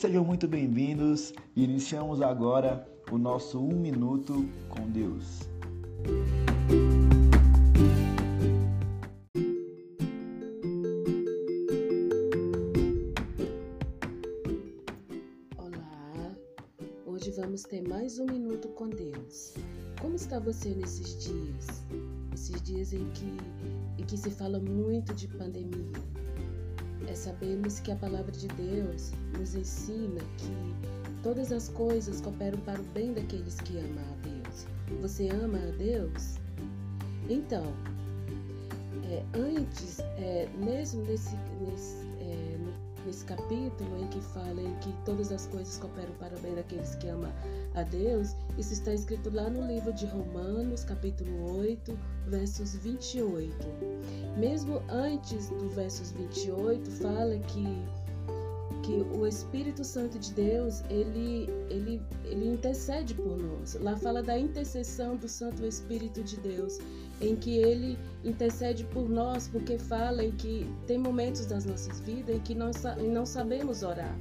[0.00, 1.34] sejam muito bem-vindos.
[1.54, 5.40] Iniciamos agora o nosso Um Minuto com Deus.
[15.54, 16.34] Olá,
[17.04, 19.52] hoje vamos ter mais um minuto com Deus.
[20.00, 21.82] Como está você nesses dias?
[22.32, 23.36] Esses dias em que,
[23.98, 25.92] em que se fala muito de pandemia.
[27.20, 32.84] Sabemos que a palavra de Deus nos ensina que todas as coisas cooperam para o
[32.94, 34.66] bem daqueles que amam a Deus.
[35.02, 36.36] Você ama a Deus?
[37.28, 37.74] Então,
[39.04, 42.58] é, antes, é, mesmo nesse, nesse, é,
[43.04, 46.94] nesse capítulo em que fala em que todas as coisas cooperam para o bem daqueles
[46.94, 47.30] que amam
[47.74, 53.54] a Deus, isso está escrito lá no livro de Romanos, capítulo 8, versos 28.
[54.40, 58.00] Mesmo antes do versos 28, fala que
[58.82, 63.74] que o Espírito Santo de Deus, ele, ele, ele intercede por nós.
[63.74, 66.78] Lá fala da intercessão do Santo Espírito de Deus,
[67.20, 72.34] em que ele intercede por nós, porque fala em que tem momentos das nossas vidas
[72.34, 72.76] em que nós
[73.12, 74.18] não sabemos orar.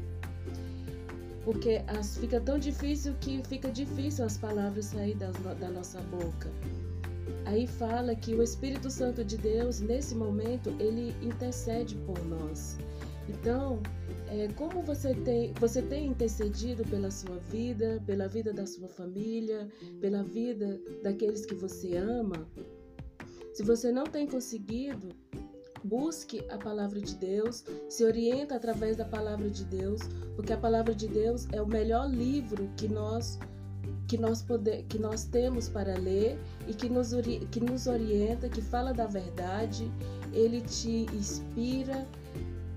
[1.45, 6.51] Porque as, fica tão difícil que fica difícil as palavras sair da nossa boca.
[7.49, 12.77] Aí fala que o Espírito Santo de Deus, nesse momento, ele intercede por nós.
[13.27, 13.81] Então,
[14.27, 19.67] é, como você tem, você tem intercedido pela sua vida, pela vida da sua família,
[19.99, 22.47] pela vida daqueles que você ama?
[23.51, 25.09] Se você não tem conseguido,
[25.83, 30.01] busque a palavra de Deus, se orienta através da palavra de Deus,
[30.35, 33.39] porque a palavra de Deus é o melhor livro que nós
[34.07, 37.11] que nós, poder, que nós temos para ler e que nos,
[37.51, 39.91] que nos orienta, que fala da verdade,
[40.33, 42.07] ele te inspira.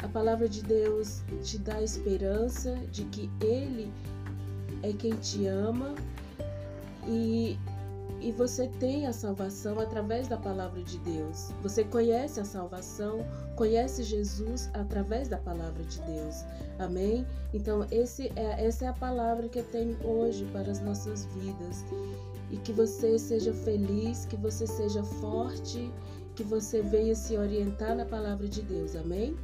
[0.03, 3.93] A palavra de Deus te dá esperança de que Ele
[4.83, 5.95] é quem te ama
[7.07, 7.57] e
[8.23, 11.51] e você tem a salvação através da palavra de Deus.
[11.63, 13.27] Você conhece a salvação,
[13.57, 16.45] conhece Jesus através da palavra de Deus.
[16.79, 17.27] Amém?
[17.53, 21.85] Então, é, essa é a palavra que eu tenho hoje para as nossas vidas.
[22.51, 25.91] E que você seja feliz, que você seja forte,
[26.37, 28.95] que você venha se orientar na palavra de Deus.
[28.95, 29.37] Amém?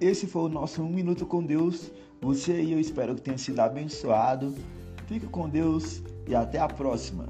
[0.00, 1.90] Esse foi o nosso Um Minuto com Deus.
[2.22, 4.54] Você e eu espero que tenha sido abençoado.
[5.06, 7.28] Fique com Deus e até a próxima.